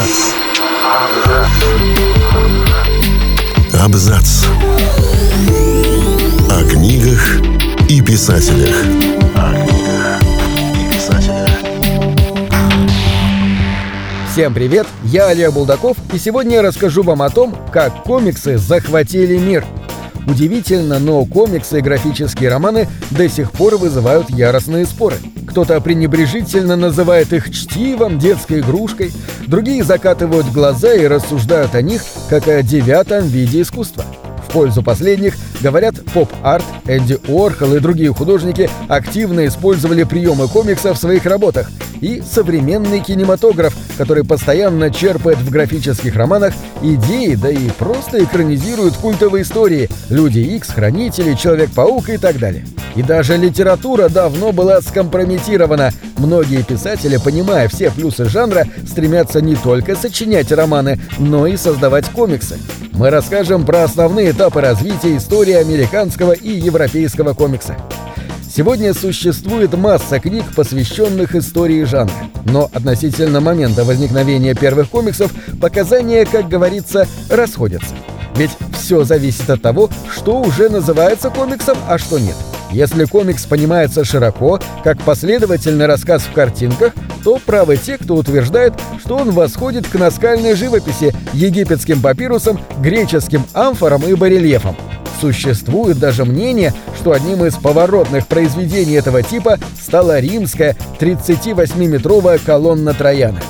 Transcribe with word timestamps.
Абзац. 0.00 0.32
Абзац. 3.78 4.44
О 6.50 6.64
книгах 6.64 7.40
и 7.86 8.00
писателях. 8.00 8.74
О 9.34 9.52
книгах 9.52 10.22
и 10.72 10.94
писателях. 10.94 11.50
Всем 14.32 14.54
привет, 14.54 14.86
я 15.04 15.26
Олег 15.26 15.52
Булдаков, 15.52 15.98
и 16.14 16.18
сегодня 16.18 16.56
я 16.56 16.62
расскажу 16.62 17.02
вам 17.02 17.20
о 17.20 17.28
том, 17.28 17.54
как 17.70 18.02
комиксы 18.04 18.56
захватили 18.56 19.36
мир. 19.36 19.66
Удивительно, 20.26 20.98
но 20.98 21.26
комиксы 21.26 21.80
и 21.80 21.82
графические 21.82 22.48
романы 22.48 22.88
до 23.10 23.28
сих 23.28 23.52
пор 23.52 23.76
вызывают 23.76 24.30
яростные 24.30 24.86
споры. 24.86 25.16
Кто-то 25.50 25.80
пренебрежительно 25.80 26.76
называет 26.76 27.32
их 27.32 27.50
чтивом, 27.50 28.20
детской 28.20 28.60
игрушкой, 28.60 29.10
другие 29.48 29.82
закатывают 29.82 30.46
глаза 30.52 30.94
и 30.94 31.08
рассуждают 31.08 31.74
о 31.74 31.82
них 31.82 32.02
как 32.28 32.46
о 32.46 32.62
девятом 32.62 33.26
виде 33.26 33.62
искусства. 33.62 34.04
В 34.46 34.52
пользу 34.52 34.84
последних 34.84 35.34
говорят 35.60 35.96
поп-арт, 36.14 36.64
Энди 36.86 37.18
Уорхол 37.26 37.74
и 37.74 37.80
другие 37.80 38.14
художники 38.14 38.70
активно 38.86 39.44
использовали 39.46 40.04
приемы 40.04 40.46
комикса 40.46 40.94
в 40.94 40.98
своих 40.98 41.26
работах, 41.26 41.68
и 42.00 42.22
современный 42.22 43.00
кинематограф, 43.00 43.76
который 43.96 44.24
постоянно 44.24 44.90
черпает 44.90 45.38
в 45.38 45.50
графических 45.50 46.16
романах 46.16 46.54
идеи, 46.82 47.34
да 47.34 47.50
и 47.50 47.70
просто 47.70 48.22
экранизирует 48.22 48.94
культовые 48.94 49.42
истории 49.42 49.88
«Люди 50.08 50.38
Икс», 50.38 50.68
«Хранители», 50.68 51.34
«Человек-паук» 51.34 52.08
и 52.08 52.16
так 52.16 52.38
далее. 52.38 52.64
И 52.96 53.02
даже 53.02 53.36
литература 53.36 54.08
давно 54.08 54.52
была 54.52 54.80
скомпрометирована. 54.80 55.92
Многие 56.18 56.62
писатели, 56.62 57.18
понимая 57.22 57.68
все 57.68 57.90
плюсы 57.90 58.24
жанра, 58.24 58.66
стремятся 58.86 59.40
не 59.40 59.54
только 59.54 59.94
сочинять 59.94 60.50
романы, 60.52 61.00
но 61.18 61.46
и 61.46 61.56
создавать 61.56 62.06
комиксы. 62.10 62.58
Мы 62.92 63.10
расскажем 63.10 63.64
про 63.64 63.84
основные 63.84 64.32
этапы 64.32 64.60
развития 64.60 65.16
истории 65.16 65.54
американского 65.54 66.32
и 66.32 66.50
европейского 66.50 67.32
комикса. 67.34 67.76
Сегодня 68.52 68.94
существует 68.94 69.76
масса 69.76 70.18
книг, 70.18 70.44
посвященных 70.56 71.36
истории 71.36 71.84
жанра. 71.84 72.12
Но 72.46 72.68
относительно 72.72 73.40
момента 73.40 73.84
возникновения 73.84 74.54
первых 74.54 74.90
комиксов 74.90 75.32
показания, 75.60 76.26
как 76.26 76.48
говорится, 76.48 77.06
расходятся. 77.30 77.94
Ведь 78.34 78.50
все 78.76 79.04
зависит 79.04 79.48
от 79.50 79.62
того, 79.62 79.88
что 80.12 80.40
уже 80.40 80.68
называется 80.68 81.30
комиксом, 81.30 81.78
а 81.86 81.96
что 81.96 82.18
нет. 82.18 82.34
Если 82.72 83.04
комикс 83.04 83.44
понимается 83.44 84.04
широко, 84.04 84.58
как 84.82 85.00
последовательный 85.02 85.86
рассказ 85.86 86.22
в 86.22 86.32
картинках, 86.32 86.92
то 87.22 87.38
правы 87.44 87.76
те, 87.76 87.98
кто 87.98 88.16
утверждает, 88.16 88.74
что 89.04 89.16
он 89.16 89.30
восходит 89.30 89.86
к 89.86 89.94
наскальной 89.94 90.54
живописи, 90.54 91.14
египетским 91.34 92.02
папирусам, 92.02 92.58
греческим 92.80 93.44
амфорам 93.54 94.02
и 94.02 94.14
барельефам. 94.14 94.76
Существует 95.20 95.98
даже 95.98 96.24
мнение, 96.24 96.72
что 96.98 97.12
одним 97.12 97.44
из 97.44 97.54
поворотных 97.54 98.26
произведений 98.26 98.94
этого 98.94 99.22
типа 99.22 99.58
стала 99.78 100.18
римская 100.18 100.76
38-метровая 100.98 102.40
колонна 102.44 102.94
Трояна. 102.94 103.40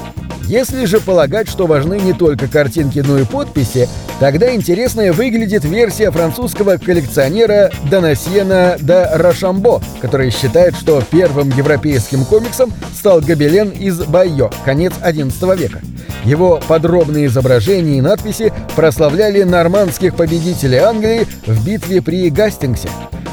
Если 0.50 0.84
же 0.84 0.98
полагать, 0.98 1.48
что 1.48 1.68
важны 1.68 2.00
не 2.00 2.12
только 2.12 2.48
картинки, 2.48 2.98
но 2.98 3.18
и 3.18 3.24
подписи, 3.24 3.88
тогда 4.18 4.52
интересная 4.52 5.12
выглядит 5.12 5.64
версия 5.64 6.10
французского 6.10 6.76
коллекционера 6.76 7.70
Донасьена 7.88 8.76
де 8.80 9.06
Рашамбо, 9.12 9.80
который 10.00 10.32
считает, 10.32 10.74
что 10.74 11.04
первым 11.08 11.50
европейским 11.50 12.24
комиксом 12.24 12.72
стал 12.98 13.20
гобелен 13.20 13.70
из 13.70 14.00
Байо, 14.00 14.50
конец 14.64 14.92
XI 15.00 15.56
века. 15.56 15.82
Его 16.24 16.60
подробные 16.66 17.26
изображения 17.26 17.98
и 17.98 18.00
надписи 18.00 18.52
прославляли 18.74 19.44
нормандских 19.44 20.16
победителей 20.16 20.78
Англии 20.78 21.28
в 21.46 21.64
битве 21.64 22.02
при 22.02 22.28
Гастингсе. 22.28 22.88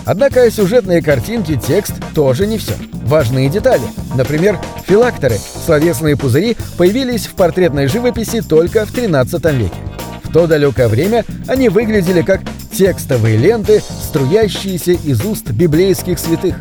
Однако 0.08 0.50
сюжетные 0.50 1.02
картинки, 1.02 1.60
текст 1.62 1.96
тоже 2.16 2.48
не 2.48 2.58
все. 2.58 2.72
Важные 3.04 3.50
детали. 3.50 3.84
Например, 4.16 4.58
филактеры, 4.88 5.38
словесные 5.66 6.16
пузыри, 6.16 6.56
появились 6.78 7.28
в 7.28 7.34
портретной 7.34 7.88
живописи 7.88 8.42
только 8.42 8.86
в 8.86 8.94
13 8.94 9.44
веке. 9.52 9.76
В 10.24 10.32
то 10.32 10.48
далекое 10.48 10.88
время 10.88 11.26
они 11.50 11.68
выглядели 11.68 12.22
как 12.22 12.40
текстовые 12.72 13.36
ленты, 13.36 13.82
струящиеся 13.82 14.94
из 14.94 15.26
уст 15.26 15.52
библейских 15.52 16.20
святых. 16.20 16.56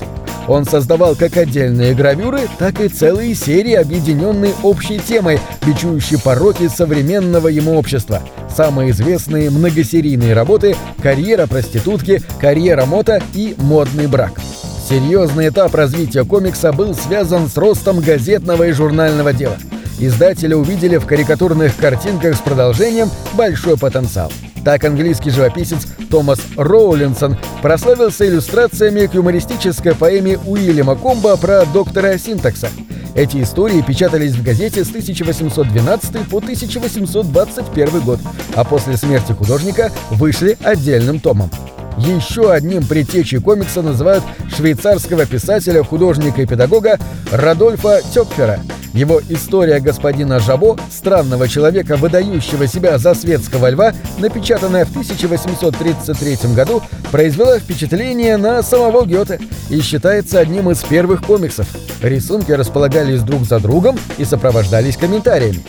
Он 0.48 0.64
создавал 0.64 1.14
как 1.14 1.36
отдельные 1.36 1.94
гравюры, 1.94 2.40
так 2.58 2.80
и 2.80 2.88
целые 2.88 3.34
серии, 3.34 3.74
объединенные 3.74 4.54
общей 4.62 4.98
темой, 4.98 5.38
бичующей 5.64 6.18
пороки 6.18 6.68
современного 6.68 7.48
ему 7.48 7.76
общества. 7.76 8.22
Самые 8.48 8.90
известные 8.90 9.50
многосерийные 9.50 10.32
работы 10.34 10.76
«Карьера 11.02 11.46
проститутки», 11.46 12.22
«Карьера 12.40 12.86
мота» 12.86 13.22
и 13.34 13.54
«Модный 13.58 14.06
брак». 14.06 14.40
Серьезный 14.88 15.50
этап 15.50 15.74
развития 15.74 16.24
комикса 16.24 16.72
был 16.72 16.94
связан 16.96 17.48
с 17.48 17.56
ростом 17.56 18.00
газетного 18.00 18.64
и 18.64 18.72
журнального 18.72 19.32
дела. 19.32 19.56
Издатели 20.00 20.54
увидели 20.54 20.96
в 20.96 21.04
карикатурных 21.04 21.76
картинках 21.76 22.34
с 22.34 22.40
продолжением 22.40 23.10
большой 23.34 23.76
потенциал. 23.76 24.32
Так 24.64 24.82
английский 24.84 25.28
живописец 25.28 25.86
Томас 26.10 26.40
Роулинсон 26.56 27.36
прославился 27.60 28.26
иллюстрациями 28.26 29.04
к 29.04 29.12
юмористической 29.12 29.94
поэме 29.94 30.38
Уильяма 30.38 30.96
Комба 30.96 31.36
про 31.36 31.66
доктора 31.66 32.16
Синтакса. 32.16 32.70
Эти 33.14 33.42
истории 33.42 33.82
печатались 33.82 34.32
в 34.32 34.42
газете 34.42 34.84
с 34.84 34.88
1812 34.88 36.28
по 36.30 36.38
1821 36.38 38.00
год, 38.00 38.20
а 38.54 38.64
после 38.64 38.96
смерти 38.96 39.32
художника 39.32 39.92
вышли 40.12 40.56
отдельным 40.62 41.20
томом. 41.20 41.50
Еще 41.98 42.50
одним 42.50 42.86
предтечей 42.86 43.40
комикса 43.40 43.82
называют 43.82 44.24
швейцарского 44.56 45.26
писателя, 45.26 45.82
художника 45.82 46.40
и 46.40 46.46
педагога 46.46 46.98
Радольфа 47.30 48.00
Тёпфера. 48.14 48.60
Его 48.92 49.20
«История 49.28 49.78
господина 49.78 50.40
Жабо», 50.40 50.76
странного 50.90 51.48
человека, 51.48 51.96
выдающего 51.96 52.66
себя 52.66 52.98
за 52.98 53.14
светского 53.14 53.70
льва, 53.70 53.92
напечатанная 54.18 54.84
в 54.84 54.90
1833 54.90 56.54
году, 56.54 56.82
произвела 57.12 57.58
впечатление 57.58 58.36
на 58.36 58.62
самого 58.62 59.04
Гёте 59.04 59.40
и 59.68 59.80
считается 59.80 60.40
одним 60.40 60.70
из 60.70 60.78
первых 60.78 61.22
комиксов. 61.22 61.68
Рисунки 62.02 62.50
располагались 62.50 63.22
друг 63.22 63.44
за 63.44 63.60
другом 63.60 63.98
и 64.18 64.24
сопровождались 64.24 64.96
комментариями. 64.96 65.62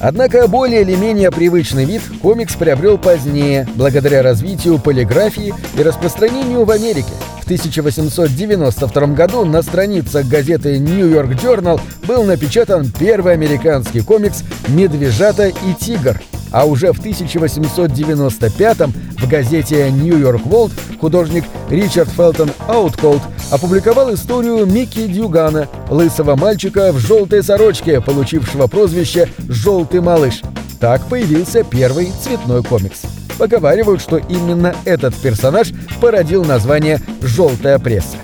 Однако 0.00 0.48
более 0.48 0.82
или 0.82 0.94
менее 0.94 1.30
привычный 1.30 1.84
вид 1.84 2.02
комикс 2.20 2.54
приобрел 2.54 2.98
позднее, 2.98 3.66
благодаря 3.74 4.22
развитию 4.22 4.78
полиграфии 4.78 5.54
и 5.76 5.82
распространению 5.82 6.64
в 6.64 6.70
Америке. 6.70 7.12
В 7.40 7.44
1892 7.44 9.06
году 9.08 9.44
на 9.44 9.62
страницах 9.62 10.26
газеты 10.26 10.78
New 10.78 11.08
York 11.08 11.30
Journal 11.32 11.80
был 12.06 12.24
напечатан 12.24 12.90
первый 12.98 13.34
американский 13.34 14.00
комикс 14.00 14.42
«Медвежата 14.68 15.48
и 15.48 15.74
тигр», 15.78 16.20
а 16.54 16.66
уже 16.66 16.92
в 16.92 17.00
1895 17.00 18.78
в 18.78 19.28
газете 19.28 19.90
New 19.90 20.16
York 20.16 20.42
World 20.42 20.72
художник 21.00 21.44
Ричард 21.68 22.08
Фелтон 22.10 22.50
Аутколд 22.68 23.20
опубликовал 23.50 24.14
историю 24.14 24.64
Микки 24.64 25.08
Дюгана, 25.08 25.68
лысого 25.90 26.36
мальчика 26.36 26.92
в 26.92 26.98
желтой 26.98 27.42
сорочке, 27.42 28.00
получившего 28.00 28.68
прозвище 28.68 29.28
«Желтый 29.48 30.00
малыш». 30.00 30.42
Так 30.78 31.04
появился 31.08 31.64
первый 31.64 32.12
цветной 32.22 32.62
комикс. 32.62 33.02
Поговаривают, 33.36 34.00
что 34.00 34.18
именно 34.18 34.76
этот 34.84 35.16
персонаж 35.16 35.72
породил 36.00 36.44
название 36.44 37.00
«желтая 37.20 37.80
пресса». 37.80 38.16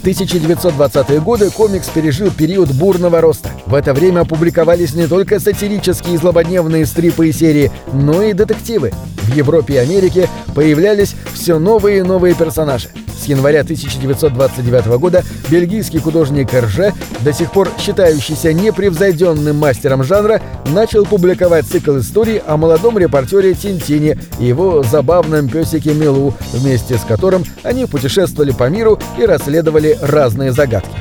В 0.00 0.02
1920-е 0.02 1.20
годы 1.20 1.50
комикс 1.50 1.88
пережил 1.88 2.30
период 2.30 2.70
бурного 2.70 3.20
роста. 3.20 3.50
В 3.66 3.74
это 3.74 3.92
время 3.92 4.24
публиковались 4.24 4.94
не 4.94 5.06
только 5.06 5.38
сатирические 5.38 6.14
и 6.14 6.16
злободневные 6.16 6.86
стрипы 6.86 7.28
и 7.28 7.32
серии, 7.32 7.70
но 7.92 8.22
и 8.22 8.32
детективы. 8.32 8.92
В 9.16 9.34
Европе 9.34 9.74
и 9.74 9.76
Америке 9.76 10.26
появлялись 10.54 11.14
все 11.34 11.58
новые 11.58 11.98
и 11.98 12.02
новые 12.02 12.34
персонажи. 12.34 12.88
С 13.20 13.26
января 13.26 13.60
1929 13.60 14.98
года 14.98 15.22
бельгийский 15.50 16.00
художник 16.00 16.54
Эрже, 16.54 16.94
до 17.20 17.34
сих 17.34 17.52
пор 17.52 17.68
считающийся 17.78 18.54
непревзойденным 18.54 19.58
мастером 19.58 20.02
жанра, 20.02 20.40
начал 20.66 21.04
публиковать 21.04 21.66
цикл 21.66 21.98
историй 21.98 22.38
о 22.38 22.56
молодом 22.56 22.96
репортере 22.96 23.52
Тинтине 23.52 24.18
и 24.38 24.46
его 24.46 24.82
забавном 24.82 25.50
песике 25.50 25.92
Милу, 25.92 26.34
вместе 26.54 26.96
с 26.96 27.02
которым 27.02 27.44
они 27.62 27.84
путешествовали 27.84 28.52
по 28.52 28.70
миру 28.70 28.98
и 29.18 29.26
расследовали 29.26 29.98
разные 30.00 30.52
загадки. 30.52 30.96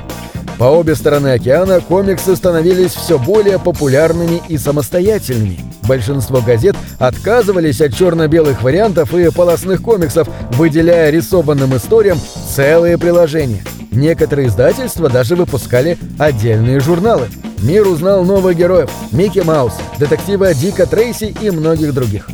По 0.59 0.65
обе 0.65 0.93
стороны 0.93 1.29
океана 1.29 1.79
комиксы 1.79 2.35
становились 2.35 2.91
все 2.91 3.17
более 3.17 3.59
популярными 3.59 4.41
и 4.49 4.57
самостоятельными. 4.57 5.57
Большинство 5.87 6.41
газет 6.41 6.75
отказывались 6.99 7.79
от 7.79 7.95
черно-белых 7.95 8.61
вариантов 8.61 9.15
и 9.15 9.31
полосных 9.31 9.81
комиксов, 9.81 10.27
выделяя 10.51 11.11
рисованным 11.11 11.77
историям 11.77 12.19
целые 12.53 12.97
приложения. 12.97 13.63
Некоторые 13.91 14.49
издательства 14.49 15.09
даже 15.09 15.37
выпускали 15.37 15.97
отдельные 16.17 16.81
журналы. 16.81 17.29
Мир 17.63 17.87
узнал 17.87 18.25
новых 18.25 18.57
героев– 18.57 18.91
Микки 19.13 19.39
Маус, 19.39 19.73
детектива 19.97 20.53
Дика 20.53 20.85
Трейси 20.85 21.35
и 21.41 21.51
многих 21.51 21.93
других. 21.93 22.27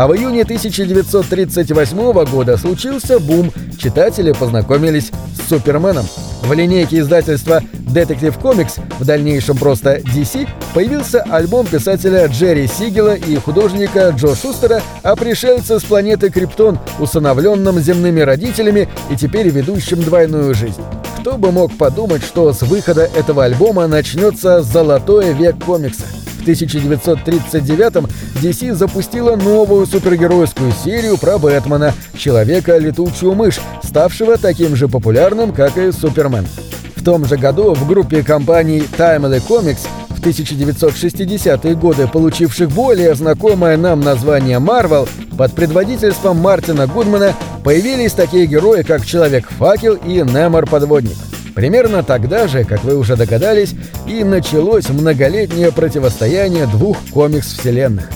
А 0.00 0.06
в 0.06 0.16
июне 0.16 0.44
1938 0.44 2.24
года 2.24 2.56
случился 2.56 3.18
бум. 3.20 3.52
Читатели 3.78 4.32
познакомились 4.32 5.12
с 5.34 5.46
Суперменом. 5.50 6.06
В 6.40 6.50
линейке 6.54 7.00
издательства 7.00 7.62
Detective 7.92 8.40
Comics, 8.40 8.80
в 8.98 9.04
дальнейшем 9.04 9.58
просто 9.58 9.98
DC, 9.98 10.48
появился 10.72 11.20
альбом 11.24 11.66
писателя 11.66 12.28
Джерри 12.28 12.66
Сигела 12.66 13.14
и 13.14 13.36
художника 13.36 14.08
Джо 14.16 14.34
Шустера 14.34 14.80
о 15.02 15.16
пришельце 15.16 15.78
с 15.78 15.82
планеты 15.82 16.30
Криптон, 16.30 16.78
усыновленном 16.98 17.78
земными 17.78 18.20
родителями 18.20 18.88
и 19.10 19.16
теперь 19.16 19.50
ведущем 19.50 20.02
двойную 20.02 20.54
жизнь. 20.54 20.80
Кто 21.18 21.36
бы 21.36 21.52
мог 21.52 21.76
подумать, 21.76 22.22
что 22.24 22.54
с 22.54 22.62
выхода 22.62 23.02
этого 23.02 23.44
альбома 23.44 23.86
начнется 23.86 24.62
золотой 24.62 25.34
век 25.34 25.62
комикса. 25.62 26.06
В 26.50 26.62
1939-м 26.62 28.06
DC 28.42 28.74
запустила 28.74 29.36
новую 29.36 29.86
супергеройскую 29.86 30.72
серию 30.72 31.16
про 31.16 31.38
Бэтмена 31.38 31.94
«Человека-летучую 32.18 33.34
мышь», 33.34 33.60
ставшего 33.82 34.36
таким 34.36 34.74
же 34.74 34.88
популярным, 34.88 35.52
как 35.52 35.78
и 35.78 35.92
Супермен. 35.92 36.46
В 36.96 37.04
том 37.04 37.24
же 37.24 37.36
году 37.36 37.74
в 37.74 37.86
группе 37.86 38.22
компаний 38.22 38.82
Timely 38.98 39.40
Comics 39.46 39.86
в 40.10 40.20
1960-е 40.20 41.74
годы 41.76 42.06
получивших 42.08 42.70
более 42.70 43.14
знакомое 43.14 43.76
нам 43.76 44.00
название 44.00 44.58
Marvel, 44.58 45.08
под 45.38 45.54
предводительством 45.54 46.36
Мартина 46.38 46.86
Гудмана 46.86 47.32
появились 47.64 48.12
такие 48.12 48.46
герои, 48.46 48.82
как 48.82 49.06
Человек-факел 49.06 49.94
и 49.94 50.20
Немор-подводник. 50.20 51.16
Примерно 51.54 52.02
тогда 52.02 52.48
же, 52.48 52.64
как 52.64 52.84
вы 52.84 52.96
уже 52.96 53.16
догадались, 53.16 53.74
и 54.06 54.24
началось 54.24 54.88
многолетнее 54.88 55.72
противостояние 55.72 56.66
двух 56.66 56.96
комикс-вселенных. 57.12 58.08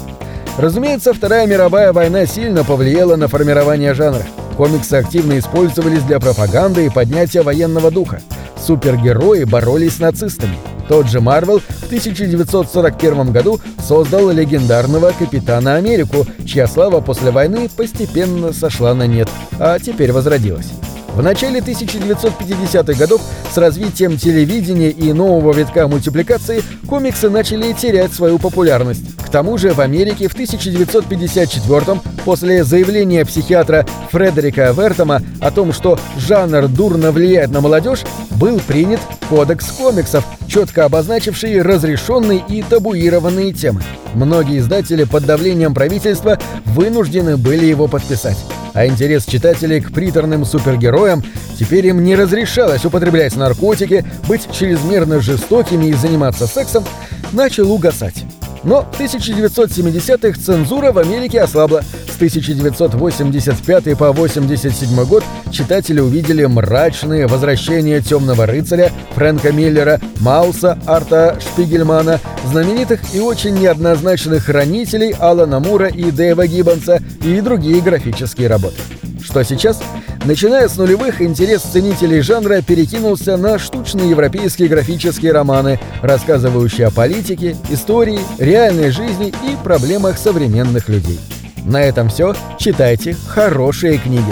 Разумеется, 0.58 1.12
Вторая 1.12 1.46
мировая 1.46 1.92
война 1.92 2.26
сильно 2.26 2.64
повлияла 2.64 3.16
на 3.16 3.28
формирование 3.28 3.92
жанра. 3.92 4.22
Комиксы 4.56 4.94
активно 4.94 5.38
использовались 5.38 6.02
для 6.02 6.20
пропаганды 6.20 6.86
и 6.86 6.90
поднятия 6.90 7.42
военного 7.42 7.90
духа. 7.90 8.20
Супергерои 8.64 9.44
боролись 9.44 9.96
с 9.96 9.98
нацистами. 9.98 10.56
Тот 10.88 11.08
же 11.08 11.20
Марвел 11.20 11.60
в 11.60 11.86
1941 11.86 13.32
году 13.32 13.60
создал 13.82 14.31
легендарного 14.31 15.12
Капитана 15.19 15.76
Америку, 15.76 16.26
чья 16.46 16.69
слава 16.69 17.00
после 17.00 17.31
войны 17.31 17.69
постепенно 17.75 18.52
сошла 18.52 18.94
на 18.94 19.06
нет, 19.06 19.28
а 19.58 19.78
теперь 19.78 20.12
возродилась. 20.12 20.70
В 21.14 21.22
начале 21.22 21.61
1950-х 21.61 22.99
годов 22.99 23.20
с 23.52 23.56
развитием 23.56 24.19
телевидения 24.19 24.90
и 24.90 25.12
нового 25.12 25.52
витка 25.52 25.87
мультипликации 25.87 26.61
комиксы 26.88 27.31
начали 27.31 27.72
терять 27.72 28.12
свою 28.12 28.40
популярность. 28.40 29.16
К 29.19 29.28
тому 29.31 29.56
же 29.56 29.72
в 29.75 29.81
Америке 29.81 30.26
в 30.26 30.34
1954-м, 30.34 32.00
после 32.25 32.64
заявления 32.64 33.25
психиатра 33.25 33.87
Фредерика 34.11 34.72
Вертома 34.76 35.22
о 35.40 35.52
том, 35.52 35.72
что 35.72 36.00
жанр 36.19 36.66
дурно 36.66 37.12
влияет 37.12 37.52
на 37.52 37.60
молодежь, 37.60 38.00
был 38.32 38.58
принят 38.58 39.00
кодекс 39.31 39.70
комиксов, 39.70 40.25
четко 40.49 40.84
обозначивший 40.84 41.62
разрешенные 41.62 42.43
и 42.49 42.60
табуированные 42.62 43.52
темы. 43.52 43.82
Многие 44.14 44.58
издатели 44.58 45.05
под 45.05 45.26
давлением 45.26 45.75
правительства 45.75 46.40
вынуждены 46.64 47.37
были 47.37 47.67
его 47.67 47.87
подписать 47.87 48.38
а 48.75 48.87
интерес 48.87 49.25
читателей 49.25 49.81
к 49.81 49.93
приторным 49.93 50.44
супергероям 50.44 51.23
теперь 51.59 51.87
им 51.87 52.05
не 52.05 52.17
разрешалось 52.17 52.85
употреблять 52.85 53.37
наркотики, 53.37 54.05
быть 54.29 54.53
чрезмерно 54.53 55.21
жестокими 55.21 55.87
и 55.87 55.93
заниматься 55.94 56.47
сексом, 56.47 56.85
начал 57.32 57.73
угасать. 57.73 58.24
Но 58.64 58.82
в 58.82 58.99
1970-х 58.99 60.40
цензура 60.40 60.93
в 60.93 60.99
Америке 60.99 61.40
ослабла. 61.40 61.82
С 62.11 62.16
1985 62.16 63.99
по 63.99 64.12
87 64.12 65.05
год 65.05 65.25
читатели 65.50 66.00
увидели 66.00 66.44
мрачные 66.44 67.26
возвращения 67.26 68.00
Темного 68.00 68.46
рыцаря, 68.46 68.90
Фрэнка 69.14 69.52
Миллера, 69.52 70.00
Мауса, 70.20 70.78
Арта 70.87 71.38
Шпигельмана, 71.40 72.20
знаменитых 72.46 73.00
и 73.14 73.20
очень 73.20 73.55
неоднозначных 73.55 74.44
хранителей 74.44 75.10
Алана 75.19 75.60
Мура 75.60 75.88
и 75.88 76.10
Дэйва 76.10 76.46
Гиббонса 76.46 77.02
и 77.25 77.40
другие 77.40 77.81
графические 77.81 78.49
работы. 78.49 78.76
Что 79.22 79.43
сейчас? 79.43 79.81
Начиная 80.25 80.69
с 80.69 80.79
нулевых, 80.79 81.21
интерес 81.21 81.61
ценителей 81.61 82.23
жанра 82.23 82.62
перекинулся 82.62 83.37
на 83.37 83.59
штучные 83.59 84.09
европейские 84.09 84.69
графические 84.69 85.32
романы, 85.32 85.79
рассказывающие 86.00 86.87
о 86.87 86.91
политике, 86.91 87.55
истории, 87.69 88.19
реальной 88.38 88.91
жизни 88.91 89.29
и 89.29 89.56
проблемах 89.62 90.17
современных 90.17 90.88
людей. 90.88 91.21
На 91.67 91.82
этом 91.82 92.09
все. 92.09 92.35
Читайте 92.59 93.15
хорошие 93.29 93.99
книги. 93.99 94.23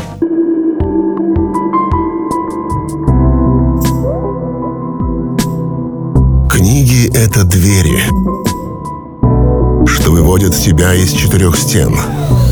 Книги— 6.51 7.11
это 7.15 7.45
двери, 7.45 8.01
что 9.87 10.11
выводят 10.11 10.55
тебя 10.55 10.95
из 10.95 11.13
четырех 11.13 11.55
стен— 11.55 11.95